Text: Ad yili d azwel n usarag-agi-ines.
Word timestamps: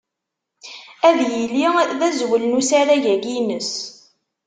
Ad 1.07 1.19
yili 1.33 1.67
d 1.99 2.01
azwel 2.07 2.43
n 2.45 2.57
usarag-agi-ines. 2.59 3.71